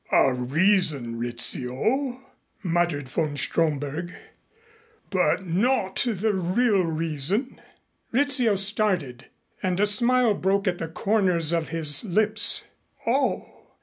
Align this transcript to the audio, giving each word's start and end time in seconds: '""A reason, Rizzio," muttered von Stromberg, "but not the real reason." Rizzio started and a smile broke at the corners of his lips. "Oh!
'""A 0.11 0.33
reason, 0.33 1.19
Rizzio," 1.19 2.23
muttered 2.63 3.07
von 3.07 3.37
Stromberg, 3.37 4.11
"but 5.11 5.45
not 5.45 6.03
the 6.09 6.33
real 6.33 6.81
reason." 6.85 7.61
Rizzio 8.11 8.55
started 8.55 9.27
and 9.61 9.79
a 9.79 9.85
smile 9.85 10.33
broke 10.33 10.67
at 10.67 10.79
the 10.79 10.87
corners 10.87 11.53
of 11.53 11.69
his 11.69 12.03
lips. 12.03 12.63
"Oh! 13.05 13.45